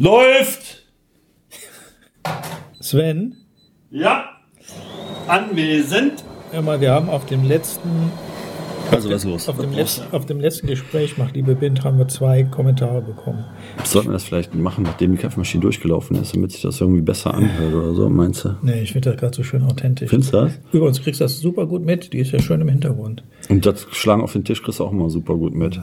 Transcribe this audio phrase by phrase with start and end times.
[0.00, 0.86] Läuft!
[2.80, 3.36] Sven,
[3.90, 4.30] Ja!
[5.28, 6.24] Anwesend!
[6.52, 7.90] hör mal, wir haben auf dem letzten,
[8.90, 9.48] Also was ist los?
[9.50, 13.02] auf dem Was letzten, auf dem letzten Gespräch, macht liebe Bind, haben wir zwei Kommentare
[13.02, 13.44] bekommen.
[13.84, 17.34] Sollten wir das vielleicht machen, nachdem die Kaffeemaschine durchgelaufen ist, damit sich das irgendwie besser
[17.34, 18.56] anhört oder so, meinst du?
[18.62, 20.08] Nee, ich finde das gerade so schön authentisch.
[20.08, 20.52] Findest du das?
[20.72, 23.22] Übrigens kriegst du das super gut mit, die ist ja schön im Hintergrund.
[23.50, 25.78] Und das Schlagen auf den Tisch kriegst du auch immer super gut mit.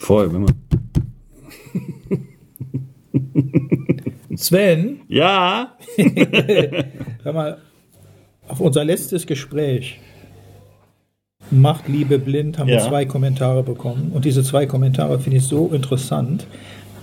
[0.00, 0.54] Vorher, wenn man.
[4.36, 5.76] Sven, Ja!
[7.22, 7.58] hör mal,
[8.48, 10.00] auf unser letztes Gespräch,
[11.50, 12.88] Macht Liebe blind, haben wir Ja.
[12.88, 14.12] zwei Kommentare bekommen.
[14.14, 16.46] Und diese zwei Kommentare finde ich so interessant,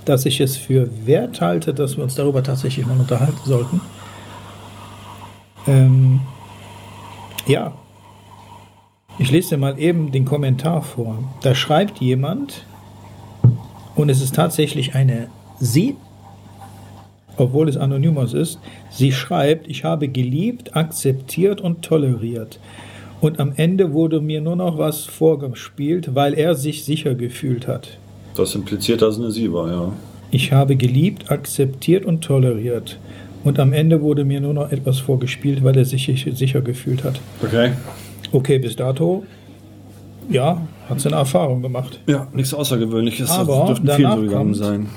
[0.04, 3.82] dass ich es für wert halte, dass wir uns darüber tatsächlich mal unterhalten sollten.
[5.68, 6.22] Ähm,
[7.46, 7.74] ja.
[9.20, 11.20] Ich lese dir mal eben den Kommentar vor.
[11.44, 12.66] Da schreibt jemand,
[13.96, 15.28] und es ist tatsächlich eine
[15.60, 15.96] Sie,
[17.42, 18.60] obwohl es Anonymous ist.
[18.90, 22.60] Sie schreibt, ich habe geliebt, akzeptiert und toleriert.
[23.20, 27.98] Und am Ende wurde mir nur noch was vorgespielt, weil er sich sicher gefühlt hat.
[28.36, 29.94] Das impliziert, dass es eine Sie war, ja.
[30.32, 32.98] Ich habe geliebt, akzeptiert und toleriert.
[33.44, 37.20] Und am Ende wurde mir nur noch etwas vorgespielt, weil er sich sicher gefühlt hat.
[37.44, 37.72] Okay.
[38.32, 39.24] Okay, bis dato,
[40.30, 42.00] ja, hat seine Erfahrung gemacht.
[42.08, 43.30] Ja, nichts Außergewöhnliches.
[43.30, 44.88] Aber das dürften danach kommt- sein.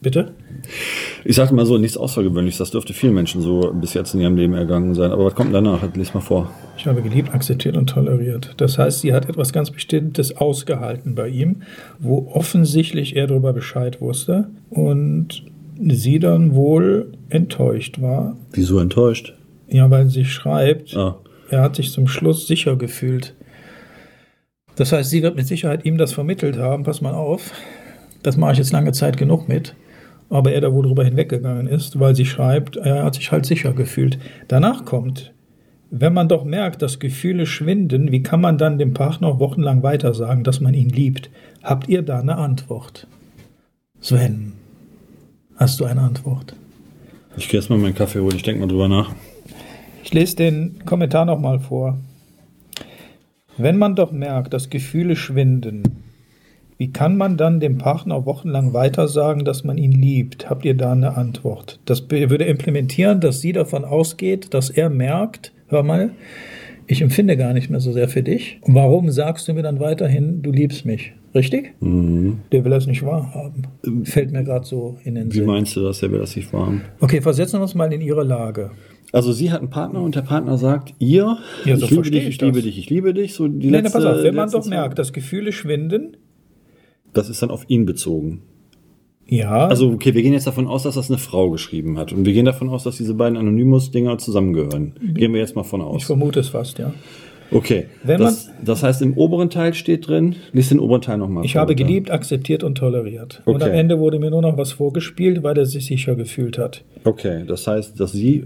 [0.00, 0.32] Bitte?
[1.28, 2.58] Ich sagte mal so, nichts Außergewöhnliches.
[2.58, 5.10] Das dürfte vielen Menschen so bis jetzt in ihrem Leben ergangen sein.
[5.10, 5.82] Aber was kommt danach?
[5.94, 6.52] Lies mal vor.
[6.78, 8.54] Ich habe geliebt, akzeptiert und toleriert.
[8.58, 11.62] Das heißt, sie hat etwas ganz Bestimmtes ausgehalten bei ihm,
[11.98, 15.42] wo offensichtlich er darüber Bescheid wusste und
[15.80, 18.36] sie dann wohl enttäuscht war.
[18.52, 19.34] Wieso enttäuscht?
[19.68, 21.16] Ja, weil sie schreibt, Ah,
[21.50, 23.34] er hat sich zum Schluss sicher gefühlt.
[24.76, 26.84] Das heißt, sie wird mit Sicherheit ihm das vermittelt haben.
[26.84, 27.50] Pass mal auf,
[28.22, 29.74] das mache ich jetzt lange Zeit genug mit.
[30.28, 33.72] Aber er da wohl drüber hinweggegangen ist, weil sie schreibt, er hat sich halt sicher
[33.72, 34.18] gefühlt.
[34.48, 35.32] Danach kommt,
[35.90, 40.14] wenn man doch merkt, dass Gefühle schwinden, wie kann man dann dem Partner wochenlang weiter
[40.14, 41.30] sagen, dass man ihn liebt?
[41.62, 43.06] Habt ihr da eine Antwort?
[44.00, 44.52] Sven,
[45.56, 46.54] hast du eine Antwort?
[47.36, 48.36] ich gehe jetzt mal meinen Kaffee holen.
[48.36, 49.14] Ich denke mal drüber nach.
[50.02, 51.98] Ich lese den Kommentar nochmal vor.
[53.58, 55.82] Wenn man doch merkt, dass Gefühle schwinden,
[56.78, 60.50] wie kann man dann dem Partner wochenlang weiter sagen, dass man ihn liebt?
[60.50, 61.80] Habt ihr da eine Antwort?
[61.86, 66.10] Das würde implementieren, dass sie davon ausgeht, dass er merkt, hör mal,
[66.86, 68.60] ich empfinde gar nicht mehr so sehr für dich.
[68.66, 71.12] Warum sagst du mir dann weiterhin, du liebst mich?
[71.34, 71.72] Richtig?
[71.80, 73.66] Der will das nicht wahrhaben.
[74.04, 75.46] Fällt mir gerade so in den Wie Sinn.
[75.46, 76.80] meinst du das, der will das nicht warm?
[77.00, 78.70] Okay, versetzen wir uns mal in ihre Lage.
[79.12, 82.26] Also sie hat einen Partner und der Partner sagt, ihr, Ja, so ich liebe dich,
[82.28, 83.34] ich liebe dich, ich liebe dich.
[83.34, 86.16] So die Nee, nee, letzte, pass auf, wenn man doch merkt, dass Gefühle schwinden,
[87.16, 88.42] Das ist dann auf ihn bezogen.
[89.28, 92.12] ja, Also, okay, wir gehen jetzt davon aus, dass das eine Frau geschrieben hat.
[92.12, 94.92] Und wir gehen davon aus, dass diese beiden Anonymous-Dinger zusammengehören.
[95.14, 96.04] Gehen wir jetzt mal von ich aus.
[96.04, 96.92] vermute es fast, ja.
[97.50, 97.86] Okay.
[98.02, 101.44] Wenn das, das heißt, im oberen Teil steht drin, lies den oberen Teil nochmal.
[101.44, 103.42] Ich habe geliebt, akzeptiert und toleriert.
[103.44, 103.78] Und am Okay.
[103.78, 106.84] Ende wurde mir nur noch was vorgespielt, weil er sich sicher gefühlt hat.
[107.04, 108.44] Okay, das heißt, dass sie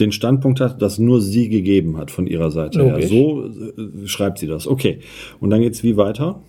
[0.00, 2.92] den Standpunkt hat, dass nur sie gegeben hat von ihrer Seite her.
[2.92, 3.08] Logisch.
[3.08, 4.66] So äh, schreibt sie das.
[4.66, 4.98] Okay.
[5.40, 6.40] Und dann geht's wie weiter?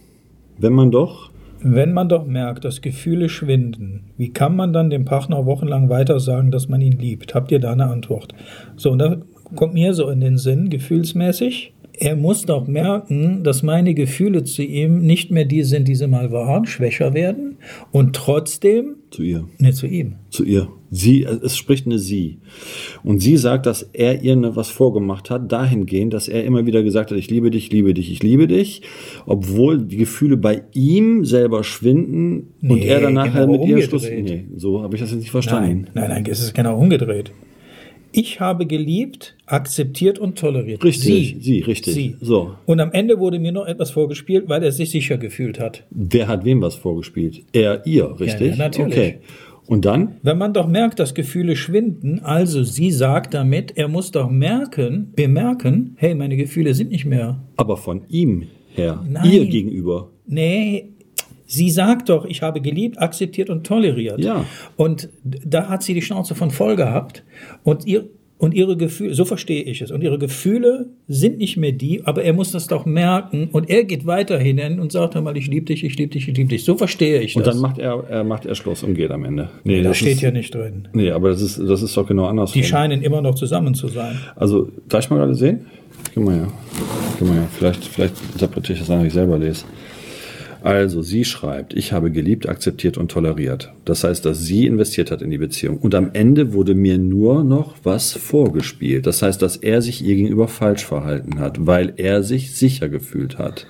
[0.58, 1.27] Wenn man doch.
[1.60, 6.20] Wenn man doch merkt, dass Gefühle schwinden, wie kann man dann dem Partner wochenlang weiter
[6.20, 7.34] sagen, dass man ihn liebt?
[7.34, 8.34] Habt ihr da eine Antwort?
[8.76, 9.18] So, und da
[9.56, 11.74] kommt mir so in den Sinn, gefühlsmäßig.
[12.00, 16.08] Er muss doch merken, dass meine Gefühle zu ihm nicht mehr die sind, die sie
[16.08, 17.58] mal waren, schwächer werden
[17.92, 19.48] und trotzdem, Zu ihr.
[19.58, 20.14] ne, zu ihm.
[20.30, 20.68] Zu ihr.
[20.92, 22.38] Sie, es spricht eine Sie.
[23.04, 26.84] Und sie sagt, dass er ihr ne was vorgemacht hat, dahingehend, dass er immer wieder
[26.84, 28.84] gesagt hat, ich liebe dich, liebe dich, ich liebe dich,
[29.26, 33.82] obwohl die Gefühle bei ihm selber schwinden und Nee, er dann nachher genau mit ihr
[33.82, 34.06] Schluss.
[34.06, 34.50] umgedreht.
[34.50, 35.88] Nee, so habe ich das jetzt nicht verstanden.
[35.96, 37.32] Nein, nein, nein, es ist genau umgedreht.
[38.12, 40.84] Ich habe geliebt, akzeptiert und toleriert.
[40.84, 41.38] Richtig, Sie.
[41.42, 41.94] sie, richtig.
[41.94, 42.16] Sie.
[42.22, 42.56] So.
[42.66, 45.84] Und am Ende wurde mir noch etwas vorgespielt, weil er sich sicher gefühlt hat.
[45.90, 47.44] Wer hat wem was vorgespielt?
[47.54, 48.52] Er, ihr, richtig?
[48.52, 48.94] ja, natürlich.
[48.94, 49.20] Okay.
[49.68, 50.16] Und dann?
[50.24, 55.12] Wenn man doch merkt, dass Gefühle schwinden, also sie sagt damit, er muss doch merken,
[55.16, 57.44] bemerken, hey, meine Gefühle sind nicht mehr.
[57.58, 58.44] Aber von ihm
[58.74, 59.30] her, Nein.
[59.30, 60.10] ihr gegenüber.
[60.26, 60.94] Nee,
[61.48, 64.20] sie sagt doch, ich habe geliebt, akzeptiert und toleriert.
[64.20, 64.46] Ja.
[64.76, 67.24] Und da hat sie die Schnauze von voll gehabt
[67.64, 68.06] und ihr
[68.40, 72.24] und ihre Gefühle, so verstehe ich es, und ihre Gefühle sind nicht mehr die, aber
[72.24, 75.66] er muss das doch merken und er geht weiterhin hin und sagt einmal, ich liebe
[75.66, 76.64] dich, ich liebe dich, ich liebe dich.
[76.64, 77.56] So verstehe ich Und das.
[77.56, 79.50] dann macht er, er macht er Schluss und geht am Ende.
[79.64, 80.88] Nee, das das steht ist, ja nicht drin.
[80.94, 82.62] Nee, aber das ist, das ist doch genau andersrum.
[82.62, 84.20] Die scheinen immer noch zusammen zu sein.
[84.36, 85.66] Also, darf ich mal gerade sehen?
[86.14, 86.48] Gib mal her.
[87.18, 87.48] Gib mal her.
[87.58, 89.66] Vielleicht, vielleicht interpretiere ich das wenn ich selber lese.
[90.68, 93.72] Also, sie schreibt, ich habe geliebt, akzeptiert und toleriert.
[93.86, 95.78] Das heißt, dass sie investiert hat in die Beziehung.
[95.78, 99.08] Und am Ende wurde mir nur noch was vorgespielt.
[99.08, 103.38] Das heißt, dass er sich ihr gegenüber falsch verhalten hat, weil er sich sicher gefühlt
[103.38, 103.66] hat.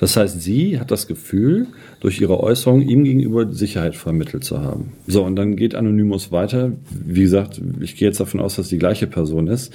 [0.00, 1.66] Das heißt, sie hat das Gefühl,
[2.00, 4.94] durch ihre Äußerung ihm gegenüber Sicherheit vermittelt zu haben.
[5.06, 6.72] So, und dann geht Anonymous weiter.
[6.90, 9.74] Wie gesagt, ich gehe jetzt davon aus, dass die gleiche Person ist.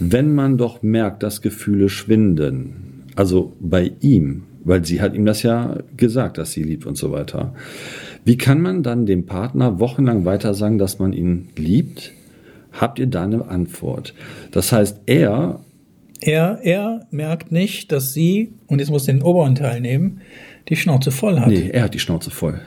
[0.00, 5.42] Wenn man doch merkt, dass Gefühle schwinden, also bei ihm, weil sie hat ihm das
[5.42, 7.54] ja gesagt, dass sie liebt und so weiter.
[8.24, 12.12] Wie kann man dann dem Partner wochenlang weiter sagen, dass man ihn liebt?
[12.72, 14.14] Habt ihr da eine Antwort?
[14.50, 15.60] Das heißt, er
[16.20, 20.20] er, er merkt nicht, dass sie, und jetzt muss den oberen Teil nehmen,
[20.68, 21.48] die Schnauze voll hat.
[21.48, 22.60] Nee, er hat die Schnauze voll.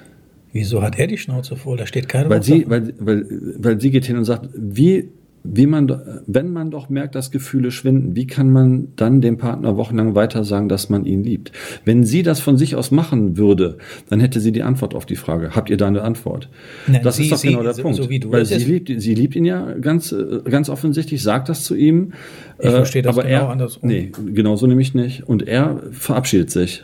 [0.53, 1.77] Wieso hat er die Schnauze voll?
[1.77, 3.25] Da steht keine weil sie, weil, weil,
[3.57, 5.09] weil sie geht hin und sagt, wie
[5.43, 9.77] wie man, wenn man doch merkt, dass Gefühle schwinden, wie kann man dann dem Partner
[9.77, 11.51] wochenlang weiter sagen, dass man ihn liebt?
[11.85, 13.77] Wenn sie das von sich aus machen würde,
[14.09, 15.51] dann hätte sie die Antwort auf die Frage.
[15.55, 16.49] Habt ihr da eine Antwort?
[16.87, 17.97] Nein, das sie, ist doch genau der so, Punkt.
[17.97, 20.13] So Weil sie liebt, sie liebt ihn ja ganz,
[20.45, 22.13] ganz offensichtlich, sagt das zu ihm.
[22.59, 23.87] Ich verstehe das aber genau er, andersrum.
[23.89, 25.27] Nee, genauso nämlich nicht.
[25.27, 26.83] Und er verabschiedet sich.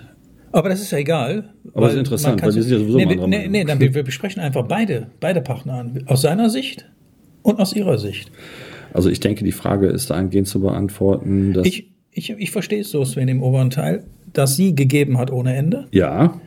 [0.53, 1.49] Aber das ist ja egal.
[1.73, 3.95] Aber das ist interessant, weil wir sind ja sowieso nee, mal nee, nee, dann wir,
[3.95, 6.03] wir besprechen einfach beide, beide Partner an.
[6.05, 6.85] Aus seiner Sicht
[7.43, 8.31] und aus Ihrer Sicht?
[8.93, 11.67] Also ich denke, die Frage ist dahingehend zu beantworten, dass...
[11.67, 15.55] Ich, ich, ich verstehe es so, Sven, im oberen Teil, dass sie gegeben hat ohne
[15.55, 15.87] Ende.
[15.91, 16.39] Ja.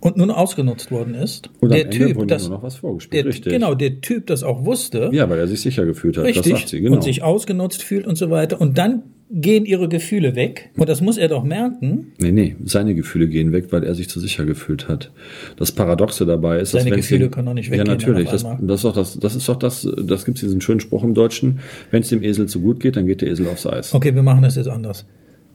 [0.00, 1.48] Und nun ausgenutzt worden ist.
[1.60, 3.24] Und der Typ, das, nur noch was vorgespielt.
[3.24, 3.52] Der, Richtig.
[3.52, 5.08] Genau, der Typ das auch wusste.
[5.12, 6.26] Ja, weil er sich sicher gefühlt hat.
[6.26, 6.52] Richtig.
[6.52, 6.96] Das sagt sie, genau.
[6.96, 8.60] Und sich ausgenutzt fühlt und so weiter.
[8.60, 10.70] Und dann gehen ihre Gefühle weg.
[10.76, 12.12] Und das muss er doch merken.
[12.18, 15.10] Nee, nee, seine Gefühle gehen weg, weil er sich zu sicher gefühlt hat.
[15.56, 17.86] Das Paradoxe dabei ist, seine dass Gefühle können doch nicht weggehen.
[17.86, 18.28] Ja, natürlich.
[18.28, 21.14] Das, das, ist doch das, das ist doch das, das gibt diesen schönen Spruch im
[21.14, 21.60] Deutschen.
[21.90, 23.94] Wenn es dem Esel zu gut geht, dann geht der Esel aufs Eis.
[23.94, 25.06] Okay, wir machen das jetzt anders.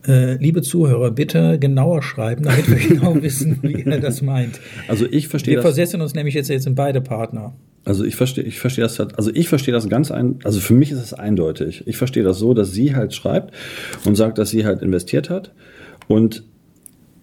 [0.07, 4.59] Äh, liebe Zuhörer, bitte genauer schreiben, damit wir genau wissen, wie er das meint.
[4.87, 7.53] Also ich verstehe Wir versetzen uns nämlich jetzt, jetzt in beide Partner.
[7.89, 10.75] Also ich verstehe, ich verstehe das halt, also ich verstehe das ganz ein, also für
[10.75, 11.87] mich ist es eindeutig.
[11.87, 13.51] Ich verstehe das so, dass sie halt schreibt
[14.05, 15.51] und sagt, dass sie halt investiert hat
[16.07, 16.43] und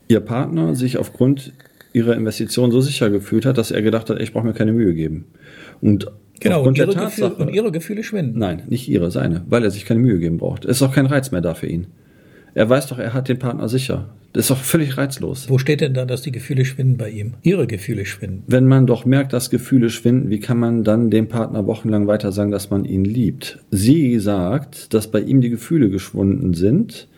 [0.09, 1.53] ihr Partner sich aufgrund
[1.93, 4.93] ihrer Investition so sicher gefühlt hat, dass er gedacht hat, ich brauche mir keine Mühe
[4.93, 5.27] geben.
[5.81, 6.09] Und
[6.41, 8.37] Genau, und ihre, Tatsache, Gefühle, und ihre Gefühle schwinden.
[8.37, 10.65] Nein, nicht ihre, seine, weil er sich keine Mühe geben braucht.
[10.65, 11.87] Es ist auch kein Reiz mehr da für ihn.
[12.57, 14.09] Er weiß doch, er hat den Partner sicher.
[14.33, 15.51] Das ist doch völlig reizlos.
[15.51, 17.35] Wo steht denn da, dass die Gefühle schwinden bei ihm?
[17.43, 18.45] Ihre Gefühle schwinden.
[18.47, 22.33] Wenn man doch merkt, dass Gefühle schwinden, wie kann man dann dem Partner wochenlang weiter
[22.33, 23.59] sagen, dass man ihn liebt?
[23.71, 27.09] Sie sagt, dass bei ihm die Gefühle geschwunden sind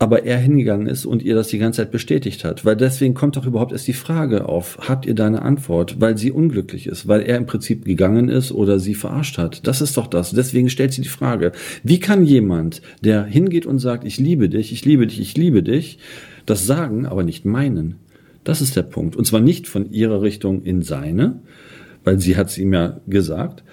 [0.00, 2.64] aber er hingegangen ist und ihr das die ganze Zeit bestätigt hat.
[2.64, 6.00] Weil deswegen kommt doch überhaupt erst die Frage auf, habt ihr da eine Antwort?
[6.00, 9.66] Weil sie unglücklich ist, weil er im Prinzip gegangen ist oder sie verarscht hat.
[9.66, 10.30] Das ist doch das.
[10.30, 11.52] Deswegen stellt sie die Frage,
[11.84, 15.62] wie kann jemand, der hingeht und sagt, ich liebe dich, ich liebe dich, ich liebe
[15.62, 15.98] dich,
[16.46, 17.96] das sagen, aber nicht meinen?
[18.42, 19.16] Das ist der Punkt.
[19.16, 21.42] Und zwar nicht von ihrer Richtung in seine,
[22.04, 23.64] weil sie hat es ihm ja gesagt,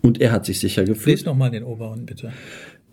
[0.00, 1.18] und er hat sich sicher gefühlt.
[1.18, 2.32] Lies nochmal den oberen, bitte.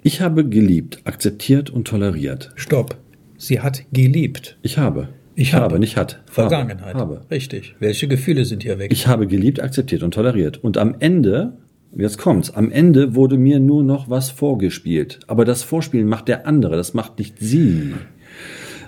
[0.01, 2.51] Ich habe geliebt, akzeptiert und toleriert.
[2.55, 2.97] Stopp.
[3.37, 4.57] Sie hat geliebt.
[4.61, 5.09] Ich habe.
[5.35, 6.21] Ich habe, nicht hat.
[6.25, 6.95] Vergangenheit.
[6.95, 7.21] Habe.
[7.29, 7.75] Richtig.
[7.79, 8.91] Welche Gefühle sind hier weg?
[8.93, 10.57] Ich habe geliebt, akzeptiert und toleriert.
[10.63, 11.53] Und am Ende,
[11.95, 15.19] jetzt kommt's, am Ende wurde mir nur noch was vorgespielt.
[15.27, 17.93] Aber das Vorspielen macht der andere, das macht nicht sie.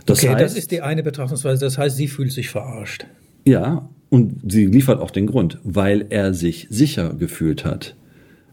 [0.05, 1.63] Das okay, heißt, das ist die eine Betrachtungsweise.
[1.65, 3.05] Das heißt, sie fühlt sich verarscht.
[3.45, 7.95] Ja, und sie liefert auch den Grund, weil er sich sicher gefühlt hat.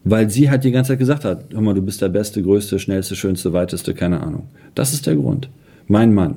[0.04, 2.78] Weil sie halt die ganze Zeit gesagt hat, hör mal, du bist der Beste, Größte,
[2.78, 4.48] Schnellste, Schönste, Weiteste, keine Ahnung.
[4.74, 5.48] Das ist der Grund.
[5.86, 6.36] Mein Mann.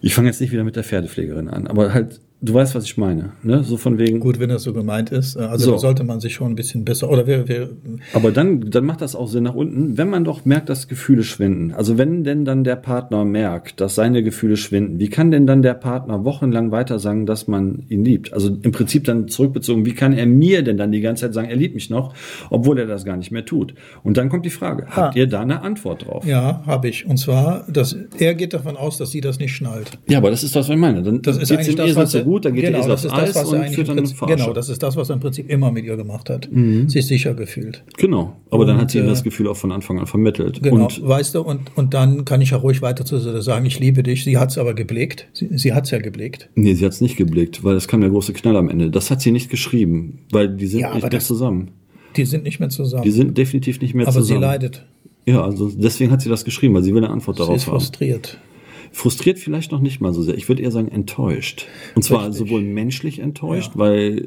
[0.00, 2.96] Ich fange jetzt nicht wieder mit der Pferdepflegerin an, aber halt Du weißt, was ich
[2.96, 3.64] meine, ne?
[3.64, 4.20] So von wegen.
[4.20, 5.36] Gut, wenn das so gemeint ist.
[5.36, 5.78] Also so.
[5.78, 7.10] sollte man sich schon ein bisschen besser.
[7.10, 7.68] Oder wer, wer
[8.12, 11.24] Aber dann, dann macht das auch Sinn nach unten, wenn man doch merkt, dass Gefühle
[11.24, 11.72] schwinden.
[11.74, 15.62] Also wenn denn dann der Partner merkt, dass seine Gefühle schwinden, wie kann denn dann
[15.62, 18.32] der Partner wochenlang weiter sagen, dass man ihn liebt?
[18.32, 21.48] Also im Prinzip dann zurückbezogen, wie kann er mir denn dann die ganze Zeit sagen,
[21.48, 22.14] er liebt mich noch,
[22.50, 23.74] obwohl er das gar nicht mehr tut?
[24.04, 24.96] Und dann kommt die Frage, ha.
[24.96, 26.24] habt ihr da eine Antwort drauf?
[26.24, 27.04] Ja, habe ich.
[27.04, 29.98] Und zwar, dass er geht davon aus, dass sie das nicht schnallt.
[30.08, 31.02] Ja, aber das ist das, was ich meine.
[31.02, 33.52] Dann das ist eigentlich das, was gut, dann geht genau, der Esel aufs Eis das,
[33.52, 35.96] und führt dann Prinzip, Genau, das ist das, was er im Prinzip immer mit ihr
[35.96, 36.48] gemacht hat.
[36.50, 36.88] Mhm.
[36.88, 37.82] Sich sicher gefühlt.
[37.96, 40.62] Genau, aber und, dann hat sie ihm das äh, Gefühl auch von Anfang an vermittelt.
[40.62, 43.80] Genau, und, weißt du, und, und dann kann ich ja ruhig weiter zu sagen, ich
[43.80, 44.24] liebe dich.
[44.24, 45.28] Sie hat es aber geblickt.
[45.32, 46.50] Sie, sie hat es ja geblickt.
[46.54, 48.90] Nee, sie hat es nicht geblickt, weil es kam der große Knall am Ende.
[48.90, 51.70] Das hat sie nicht geschrieben, weil die sind ja, nicht mehr das, zusammen.
[52.16, 53.04] Die sind nicht mehr zusammen.
[53.04, 54.44] Die sind definitiv nicht mehr aber zusammen.
[54.44, 54.86] Aber sie leidet.
[55.26, 57.66] Ja, also deswegen hat sie das geschrieben, weil sie will eine Antwort sie darauf ist
[57.66, 58.38] haben.
[58.92, 59.38] Frustriert.
[59.38, 60.36] Vielleicht noch nicht mal so sehr.
[60.36, 61.66] Ich würde eher sagen enttäuscht.
[61.94, 62.48] Und zwar Richtig.
[62.48, 63.78] sowohl menschlich enttäuscht, ja.
[63.80, 64.26] weil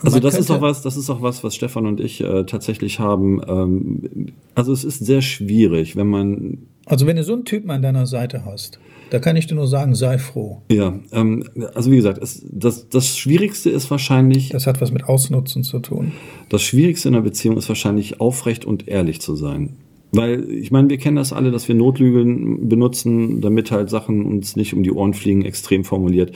[0.00, 2.44] Also Man das ist auch was, das ist auch was, was Stefan und ich äh,
[2.44, 3.40] tatsächlich haben.
[3.46, 7.82] Ähm, also es ist sehr schwierig, wenn man Also wenn du so einen Typen an
[7.82, 8.78] deiner Seite hast,
[9.10, 10.62] da kann ich dir nur sagen, sei froh.
[10.70, 15.04] ja, ähm, also wie gesagt, es, das, das Schwierigste ist wahrscheinlich, Das hat was mit
[15.04, 16.10] Ausnutzen zu tun.
[16.48, 19.76] das Schwierigste in einer Beziehung ist wahrscheinlich aufrecht und ehrlich zu sein.
[20.12, 24.56] Weil, ich meine, wir kennen das alle, dass wir Notlügen benutzen, damit halt Sachen uns
[24.56, 26.32] nicht um die Ohren fliegen, extrem formuliert.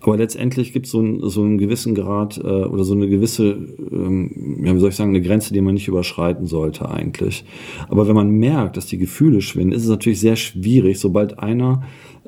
[0.00, 3.58] Aber letztendlich gibt es so, ein, so einen gewissen Grad äh, oder so eine gewisse,
[3.92, 7.44] ähm, ja, wie soll ich sagen, eine Grenze, die man nicht überschreiten sollte eigentlich.
[7.88, 11.82] Aber wenn man merkt, dass die Gefühle schwinden, ist es natürlich sehr schwierig, sobald einer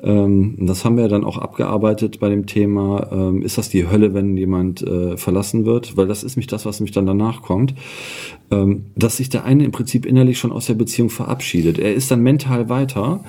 [0.07, 4.13] ähm, das haben wir dann auch abgearbeitet bei dem Thema, ähm, ist das die Hölle,
[4.13, 5.97] wenn jemand äh, verlassen wird?
[5.97, 7.75] Weil das ist mich das, was mich dann danach kommt.
[8.49, 11.77] Ähm, dass sich der eine im Prinzip innerlich schon aus der Beziehung verabschiedet.
[11.77, 13.25] Er ist dann mental weiter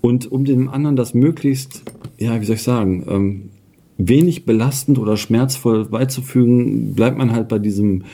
[0.00, 1.82] und um dem anderen das möglichst,
[2.16, 3.50] ja, wie soll ich sagen, ähm,
[3.98, 8.04] wenig belastend oder schmerzvoll beizufügen, bleibt man halt bei diesem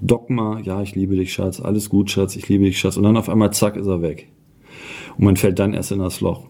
[0.00, 2.96] Dogma, ja, ich liebe dich, Schatz, alles gut, Schatz, ich liebe dich, Schatz.
[2.96, 4.26] Und dann auf einmal, zack, ist er weg.
[5.16, 6.48] Und man fällt dann erst in das Loch.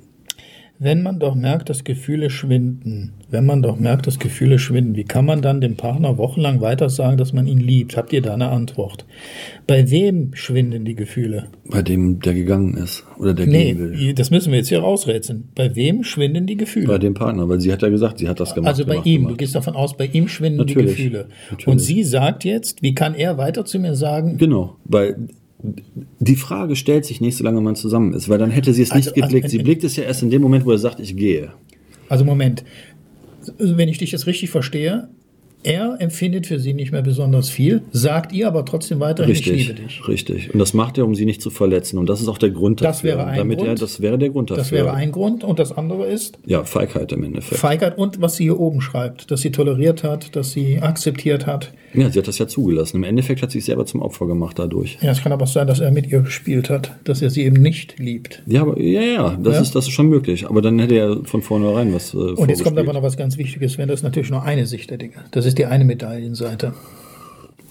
[0.78, 5.04] Wenn man doch merkt, dass Gefühle schwinden, wenn man doch merkt, dass Gefühle schwinden, wie
[5.04, 7.96] kann man dann dem Partner wochenlang weiter sagen, dass man ihn liebt?
[7.96, 9.06] Habt ihr da eine Antwort?
[9.68, 11.46] Bei wem schwinden die Gefühle?
[11.70, 14.14] Bei dem, der gegangen ist oder der Nee, gehen will.
[14.14, 15.44] das müssen wir jetzt hier rausrätseln.
[15.54, 16.88] Bei wem schwinden die Gefühle?
[16.88, 18.70] Bei dem Partner, weil sie hat ja gesagt, sie hat das gemacht.
[18.70, 19.38] also bei gemacht, ihm, du gemacht.
[19.38, 21.28] gehst davon aus, bei ihm schwinden die Natürlich, Gefühle.
[21.50, 21.68] natürlich.
[21.68, 25.28] Und sie sagt jetzt, wie kann er weiter zu mir sagen, Genau, weil
[26.18, 29.08] die Frage stellt sich nicht, solange man zusammen ist, weil dann hätte sie es nicht
[29.08, 29.50] Also- also geblickt.
[29.50, 31.52] sie in- blickt es ja erst in dem Moment, wo er sagt, ich gehe.
[32.08, 32.64] Also Moment,
[33.58, 35.08] wenn ich dich jetzt richtig verstehe,
[35.64, 39.68] er empfindet für sie nicht mehr besonders viel, sagt ihr aber trotzdem weiterhin, ich Richtig,
[39.68, 40.08] liebe dich.
[40.08, 40.52] richtig.
[40.52, 41.98] Und das macht er, um sie nicht zu verletzen.
[41.98, 43.10] Und das ist auch der Grund Das dafür.
[43.18, 43.82] wäre ein damit Er, Grund.
[43.82, 44.62] das wäre der Grund dafür.
[44.62, 45.44] Das wäre ein Grund.
[45.44, 47.60] Und das andere ist ja, Feigheit im Endeffekt.
[47.60, 51.72] Feigheit und was sie hier oben schreibt, dass sie toleriert hat, dass sie akzeptiert hat.
[51.94, 52.96] ja, sie hat das ja zugelassen.
[52.98, 54.98] Im Endeffekt hat sie sich selber zum Opfer gemacht dadurch.
[55.00, 57.42] Ja, es kann aber auch sein, dass er mit ihr gespielt hat, dass er sie
[57.44, 58.42] eben nicht liebt.
[58.46, 59.60] Ja, aber ja, ja, das, Ja.
[59.62, 60.46] Ist, das ist schon möglich.
[60.48, 62.14] Aber dann hätte er von vornherein was.
[62.14, 64.66] Äh, Und jetzt kommt aber noch was ganz Wichtiges, wenn das ist natürlich nur eine
[64.66, 65.14] Sicht der Dinge.
[65.30, 66.74] Das ist die eine Medaillenseite.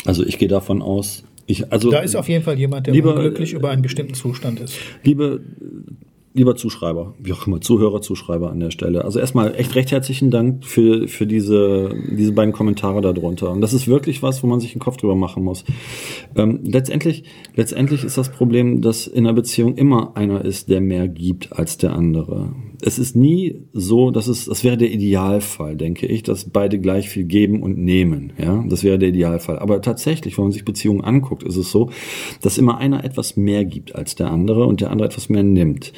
[0.06, 1.24] Also ich gehe davon aus.
[1.48, 4.60] Ich, also Da ist auf jeden Fall jemand, der Lieber- unglücklich über einen bestimmten Zustand
[4.60, 4.76] ist.
[5.04, 5.42] Liebe,
[6.34, 9.04] lieber Zuschreiber, wie auch immer, Zuhörer, Zuschreiber an der Stelle.
[9.04, 13.52] Also erstmal echt recht herzlichen Dank für, für diese, diese beiden Kommentare darunter.
[13.52, 15.66] Und das ist wirklich was, wo man sich den Kopf drüber machen muss.
[16.36, 17.24] Ähm, letztendlich,
[17.56, 21.78] letztendlich ist das Problem, dass in einer Beziehung immer einer ist, der mehr gibt als
[21.78, 22.56] der andere.
[22.82, 27.10] Es ist nie so, dass es, das wäre der Idealfall, denke ich, dass beide gleich
[27.10, 28.34] viel geben und nehmen.
[28.42, 29.60] Ja, das wäre der Idealfall.
[29.60, 31.90] Aber tatsächlich, wenn man sich Beziehungen anguckt, ist es so,
[32.42, 35.92] dass immer einer etwas mehr gibt als der andere und der andere etwas mehr nimmt.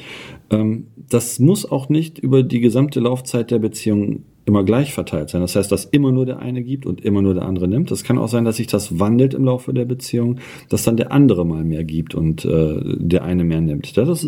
[0.50, 5.40] Ähm, das muss auch nicht über die gesamte Laufzeit der Beziehung immer gleich verteilt sein.
[5.40, 7.90] Das heißt, dass immer nur der eine gibt und immer nur der andere nimmt.
[7.90, 11.12] Das kann auch sein, dass sich das wandelt im Laufe der Beziehung, dass dann der
[11.12, 13.96] andere mal mehr gibt und äh, der eine mehr nimmt.
[13.96, 14.24] Das, das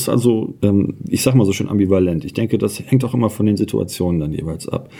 [0.00, 2.24] ist also, ähm, ich sag mal so schön ambivalent.
[2.24, 4.90] Ich denke, das hängt auch immer von den Situationen dann jeweils ab.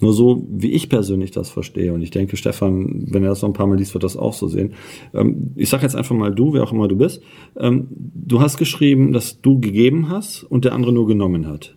[0.00, 3.50] Nur so, wie ich persönlich das verstehe, und ich denke, Stefan, wenn er das noch
[3.50, 4.72] ein paar Mal liest, wird das auch so sehen.
[5.12, 7.22] Ähm, ich sage jetzt einfach mal du, wer auch immer du bist.
[7.58, 11.75] Ähm, du hast geschrieben, dass du gegeben hast und der andere nur genommen hat.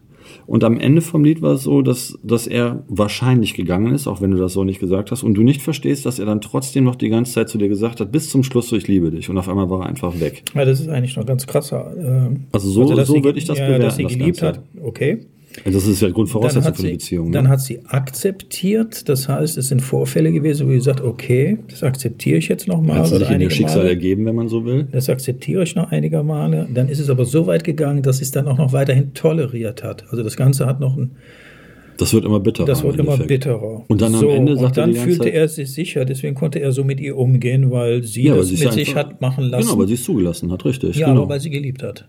[0.49, 4.19] Und am Ende vom Lied war es so, dass, dass er wahrscheinlich gegangen ist, auch
[4.19, 6.85] wenn du das so nicht gesagt hast, und du nicht verstehst, dass er dann trotzdem
[6.85, 9.29] noch die ganze Zeit zu dir gesagt hat, bis zum Schluss so, ich liebe dich.
[9.29, 10.41] Und auf einmal war er einfach weg.
[10.55, 11.93] Ja, das ist eigentlich noch ganz krasser.
[11.99, 14.59] ähm, Also so- dass so würde ich das ja, Dass sie bewerten, das geliebt Ganze.
[14.59, 15.19] hat, okay.
[15.65, 17.31] Das ist ja Dann Grundvoraussetzung hat, für eine Beziehung.
[17.31, 17.49] dann Ne?
[17.49, 22.37] hat sie akzeptiert, das heißt, es sind Vorfälle gewesen, wo sie sagt, okay, das akzeptiere
[22.37, 22.99] ich jetzt nochmal.
[22.99, 23.89] Hat sie sich in ihr Schicksal Male.
[23.89, 24.87] ergeben, wenn man so will?
[24.91, 26.67] Das akzeptiere ich noch einige Male.
[26.73, 29.83] Dann ist es aber so weit gegangen, dass sie es dann auch noch weiterhin toleriert
[29.83, 30.05] hat.
[30.11, 31.11] Also das Ganze hat noch ein,
[31.97, 32.65] Das wird immer bitterer.
[32.67, 33.83] das wird im immer bitterer.
[33.87, 36.05] Und dann am so, Ende und sagt er dann ganze fühlte Zeit- er sich sicher,
[36.05, 39.09] deswegen konnte er so mit ihr umgehen, weil sie Ja, das sie mit sich einfach-
[39.11, 39.67] hat machen lassen.
[39.67, 40.95] Genau, weil sie es zugelassen hat, richtig.
[40.95, 41.23] ja, genau.
[41.23, 42.07] aber weil sie geliebt hat.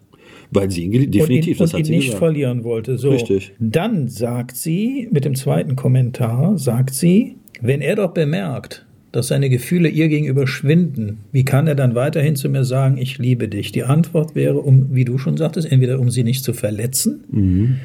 [0.51, 2.19] Weil sie ihn geliebt, definitiv, und ihn, das und hat ihn sie nicht gesagt.
[2.19, 2.99] verlieren wollte.
[2.99, 3.11] So.
[3.11, 3.53] Richtig.
[3.59, 9.51] Dann sagt sie, mit dem zweiten Kommentar, sagt sie, wenn er doch bemerkt, dass seine
[9.51, 13.73] Gefühle ihr gegenüber schwinden, wie kann er dann weiterhin zu mir sagen, ich liebe dich?
[13.73, 17.81] Die Antwort wäre, um, wie du schon sagtest, entweder um sie nicht zu verletzen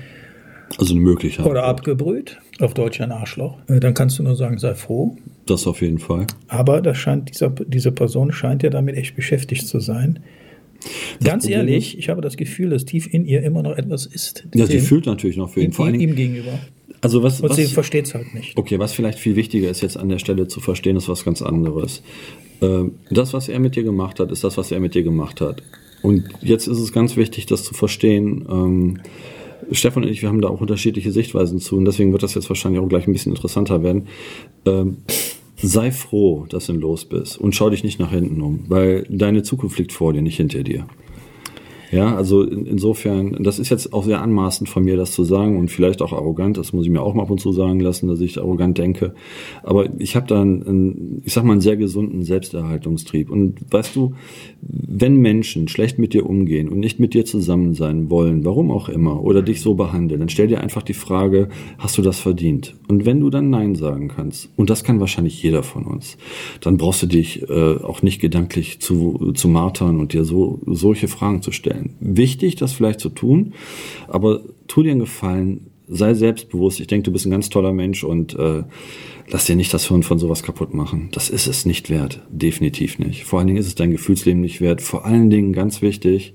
[0.78, 1.46] Also eine Möglichkeit.
[1.48, 3.58] oder abgebrüht, auf Deutsch ein Arschloch.
[3.68, 5.16] Äh, Dann kannst du nur sagen, sei froh.
[5.48, 6.28] Das auf jeden Fall.
[6.48, 10.20] Aber das scheint, dieser, diese Person scheint ja damit echt beschäftigt zu sein.
[11.24, 14.48] Ganz Problem ehrlich, ich habe das Gefühl, dass tief in ihr immer noch etwas ist.
[14.54, 15.68] Ja, sie fühlt natürlich noch für ihn.
[15.68, 16.60] ihm, Vor allen ihm gegenüber.
[17.02, 18.58] also was, Und sie was, versteht es halt nicht.
[18.58, 21.42] okay, was vielleicht viel wichtiger ist jetzt an der Stelle zu verstehen, ist was ganz
[21.42, 22.04] anderes.
[22.62, 25.42] Ähm, Das, was er mit dir gemacht hat, ist das, was er mit dir gemacht
[25.42, 25.62] hat.
[26.02, 28.46] Und jetzt ist es ganz wichtig, das zu verstehen.
[28.50, 29.00] Ähm,
[29.72, 32.50] Stefan und ich, wir haben da auch unterschiedliche Sichtweisen zu und deswegen wird das jetzt
[32.50, 34.08] wahrscheinlich auch gleich ein bisschen interessanter werden.
[35.62, 39.44] Sei froh, dass du los bist und schau dich nicht nach hinten um, weil deine
[39.44, 40.86] Zukunft liegt vor dir, nicht hinter dir.
[41.92, 45.58] Ja, also in, insofern, das ist jetzt auch sehr anmaßend von mir, das zu sagen
[45.58, 46.58] und vielleicht auch arrogant.
[46.58, 49.14] Das muss ich mir auch mal ab und zu sagen lassen, dass ich arrogant denke.
[49.64, 53.30] Aber ich habe da einen, ich sag mal, einen sehr gesunden Selbsterhaltungstrieb.
[53.30, 54.14] Und weißt du,
[54.62, 58.90] wenn Menschen schlecht mit dir umgehen und nicht mit dir zusammen sein wollen, warum auch
[58.90, 62.76] immer, oder dich so behandeln, dann stell dir einfach die Frage, hast du das verdient?
[62.88, 66.18] Und wenn du dann Nein sagen kannst, und das kann wahrscheinlich jeder von uns,
[66.62, 71.08] dann brauchst du dich äh, auch nicht gedanklich zu, zu martern und dir so solche
[71.08, 73.54] Fragen zu stellen Wichtig, das vielleicht zu tun,
[74.08, 76.80] aber tu dir einen Gefallen, sei selbstbewusst.
[76.80, 78.64] Ich denke, du bist ein ganz toller Mensch und äh,
[79.30, 81.10] lass dir nicht das Hirn von sowas kaputt machen.
[81.12, 82.22] Das ist es nicht wert.
[82.30, 83.26] Definitiv nicht.
[83.26, 84.82] Vor allen Dingen ist es dein Gefühlsleben nicht wert.
[84.82, 86.34] Vor allen Dingen ganz wichtig,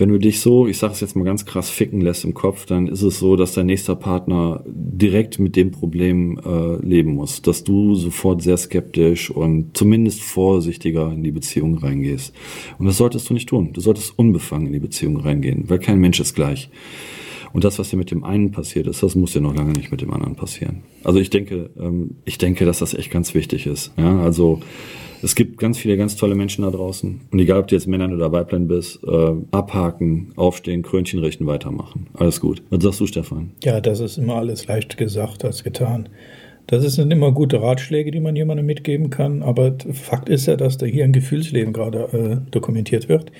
[0.00, 2.64] wenn du dich so, ich sage es jetzt mal ganz krass, ficken lässt im Kopf,
[2.64, 7.42] dann ist es so, dass dein nächster Partner direkt mit dem Problem äh, leben muss,
[7.42, 12.34] dass du sofort sehr skeptisch und zumindest vorsichtiger in die Beziehung reingehst.
[12.78, 13.74] Und das solltest du nicht tun.
[13.74, 16.70] Du solltest unbefangen in die Beziehung reingehen, weil kein Mensch ist gleich.
[17.52, 19.90] Und das, was dir mit dem einen passiert ist, das muss dir noch lange nicht
[19.90, 20.82] mit dem anderen passieren.
[21.04, 23.92] Also ich denke, ähm, ich denke, dass das echt ganz wichtig ist.
[23.96, 24.60] Ja, also
[25.22, 27.20] es gibt ganz viele ganz tolle Menschen da draußen.
[27.30, 32.06] Und egal, ob du jetzt Männern oder Weiblein bist, äh, abhaken, aufstehen, Krönchen richten, weitermachen.
[32.14, 32.62] Alles gut.
[32.70, 33.50] Was sagst du, Stefan?
[33.62, 36.08] Ja, das ist immer alles leicht gesagt als getan.
[36.70, 39.42] Das sind immer gute Ratschläge, die man jemandem mitgeben kann.
[39.42, 41.98] Aber Fakt ist ja, dass da hier ein Gefühlsleben gerade
[42.44, 43.32] äh, dokumentiert wird.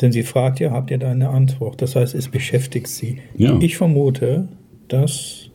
[0.00, 1.82] Denn sie fragt ja, habt ihr da eine Antwort?
[1.82, 3.18] Das heißt, es beschäftigt sie.
[3.36, 3.58] Ja.
[3.60, 4.48] Ich vermute,
[4.88, 5.50] dass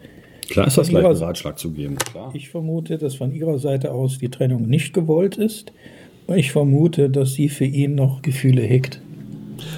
[0.48, 1.96] Klar ist das leicht, einen Ratschlag zu geben.
[1.96, 2.30] Klar.
[2.36, 5.74] Ich vermute, dass von ihrer Seite aus die Trennung nicht gewollt ist.
[6.36, 9.02] Ich vermute, dass sie für ihn noch Gefühle hegt.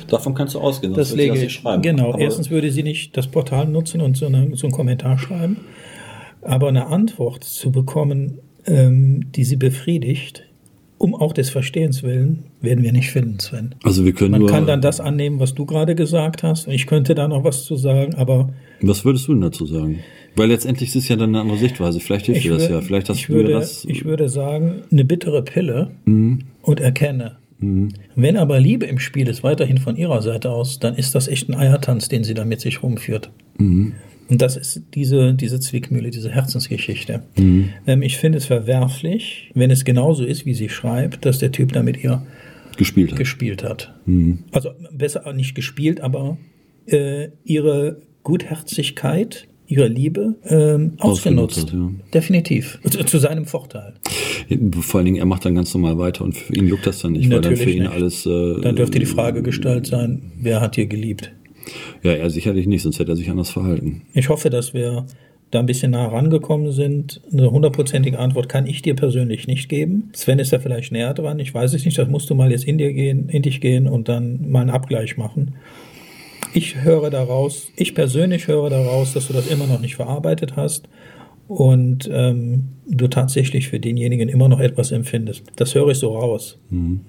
[0.09, 1.81] Davon kannst du ausgehen, sonst das lege, sie schreiben.
[1.81, 5.17] Genau, Aber erstens würde sie nicht das Portal nutzen und so, eine, so einen Kommentar
[5.17, 5.61] schreiben.
[6.45, 10.43] Aber eine Antwort zu bekommen, ähm, die sie befriedigt,
[10.97, 13.75] um auch des Verstehens willen, werden wir nicht finden, Sven.
[13.83, 16.67] Also wir können Man nur, kann dann das annehmen, was du gerade gesagt hast.
[16.67, 18.53] Ich könnte da noch was zu sagen, aber.
[18.81, 19.99] Was würdest du denn dazu sagen?
[20.35, 21.99] Weil letztendlich ist es ja dann eine andere Sichtweise.
[21.99, 22.81] Vielleicht hilft dir das ja.
[22.81, 23.85] Vielleicht hast ich würde, das.
[23.85, 26.39] Ich würde sagen, eine bittere Pille mhm.
[26.61, 27.37] und erkenne.
[27.59, 27.89] Mhm.
[28.15, 31.49] Wenn aber Liebe im Spiel ist, weiterhin von ihrer Seite aus, dann ist das echt
[31.49, 33.31] ein Eiertanz, den sie da mit sich rumführt.
[33.57, 33.93] Mhm.
[34.27, 37.23] Und das ist diese, diese Zwickmühle, diese Herzensgeschichte.
[37.37, 37.69] Mhm.
[37.85, 41.73] Ähm, ich finde es verwerflich, wenn es genauso ist, wie sie schreibt, dass der Typ
[41.73, 42.25] da mit ihr
[42.77, 43.19] gespielt hat.
[43.19, 43.93] Gespielt hat.
[44.05, 44.39] Mhm.
[44.51, 46.37] Also besser nicht gespielt, aber
[46.87, 51.63] äh, ihre Gutherzigkeit ihre Liebe ähm, ausgenutzt.
[51.63, 52.11] ausgenutzt ja.
[52.13, 52.79] Definitiv.
[52.83, 53.95] Zu, zu, seinem Vorteil.
[54.81, 57.13] Vor allen Dingen, er macht dann ganz normal weiter und für ihn juckt das dann
[57.13, 57.91] nicht, Natürlich weil dann für ihn nicht.
[57.91, 58.25] alles.
[58.25, 61.31] Äh, dann dürfte die Frage gestellt sein, wer hat hier geliebt?
[62.03, 64.03] Ja, er sicherlich nicht, sonst hätte er sich anders verhalten.
[64.13, 65.05] Ich hoffe, dass wir
[65.51, 67.21] da ein bisschen nah rangekommen sind.
[67.31, 70.09] Eine hundertprozentige Antwort kann ich dir persönlich nicht geben.
[70.13, 72.65] Sven ist da vielleicht näher dran, ich weiß es nicht, das musst du mal jetzt
[72.65, 75.55] in dir gehen, in dich gehen und dann mal einen Abgleich machen.
[76.53, 80.87] Ich höre daraus, ich persönlich höre daraus, dass du das immer noch nicht verarbeitet hast
[81.47, 85.43] und ähm, du tatsächlich für denjenigen immer noch etwas empfindest.
[85.57, 86.57] Das höre ich so raus.
[86.69, 87.01] Mhm.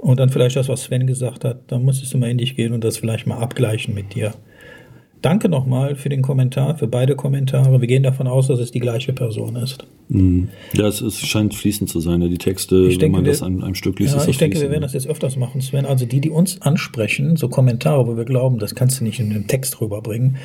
[0.00, 2.72] Und dann vielleicht das, was Sven gesagt hat, da musstest du mal in dich gehen
[2.72, 4.32] und das vielleicht mal abgleichen mit dir.
[5.22, 7.78] Danke nochmal für den Kommentar, für beide Kommentare.
[7.78, 9.84] Wir gehen davon aus, dass es die gleiche Person ist.
[10.08, 10.48] Mhm.
[10.72, 12.22] Ja, es, es, scheint fließend zu sein.
[12.22, 14.30] Die Texte, ich wenn denke, man wir, das an einem Stück liest, ja, ist das
[14.30, 15.84] Ich denke, wir werden das jetzt öfters machen, Sven.
[15.84, 19.30] Also die, die uns ansprechen, so Kommentare, wo wir glauben, das kannst du nicht in
[19.30, 20.36] einem Text rüberbringen,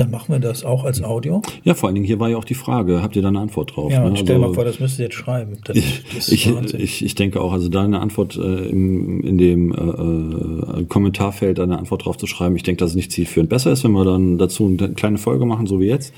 [0.00, 1.42] dann machen wir das auch als Audio.
[1.62, 3.76] Ja, vor allen Dingen, hier war ja auch die Frage, habt ihr da eine Antwort
[3.76, 3.92] drauf?
[3.92, 4.16] Ja, ne?
[4.16, 5.58] stell also, mal vor, das müsst ihr jetzt schreiben.
[5.64, 5.76] Das,
[6.14, 10.80] das ich, ich, ich, denke auch, also da eine Antwort äh, in, in dem äh,
[10.80, 13.50] äh, Kommentarfeld eine Antwort drauf zu schreiben, ich denke, das ist nicht zielführend.
[13.50, 16.14] Besser ist, wenn wir dann dazu eine kleine Folge machen, so wie jetzt.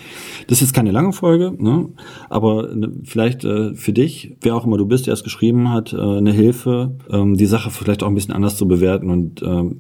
[0.47, 1.89] Das ist keine lange Folge, ne?
[2.31, 5.93] aber ne, vielleicht äh, für dich, wer auch immer du bist, der es geschrieben hat,
[5.93, 9.77] äh, eine Hilfe, ähm, die Sache vielleicht auch ein bisschen anders zu bewerten und ähm,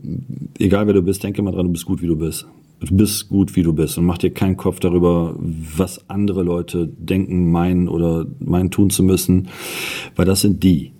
[0.58, 2.46] egal wer du bist, denke mal dran, du bist gut, wie du bist.
[2.86, 6.88] Du bist gut, wie du bist und mach dir keinen Kopf darüber, was andere Leute
[6.88, 9.48] denken, meinen oder meinen tun zu müssen,
[10.16, 10.92] weil das sind die.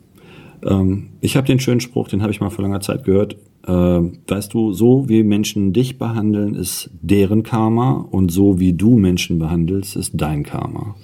[0.64, 3.36] Ähm, ich habe den schönen Spruch, den habe ich mal vor langer Zeit gehört.
[3.66, 8.98] Äh, weißt du, so wie Menschen dich behandeln, ist deren Karma und so wie du
[8.98, 10.94] Menschen behandelst, ist dein Karma.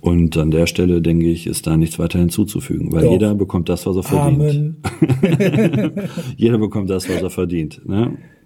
[0.00, 3.12] Und an der Stelle, denke ich, ist da nichts weiter hinzuzufügen, weil Doch.
[3.12, 4.76] jeder bekommt das, was er verdient.
[6.36, 7.80] jeder bekommt das, was er verdient.
[7.84, 8.16] Ne?